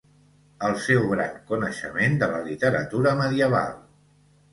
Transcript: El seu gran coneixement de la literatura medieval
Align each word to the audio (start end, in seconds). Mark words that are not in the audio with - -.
El 0.67 0.77
seu 0.85 1.03
gran 1.11 1.35
coneixement 1.51 2.15
de 2.21 2.29
la 2.31 2.39
literatura 2.47 3.13
medieval 3.21 3.77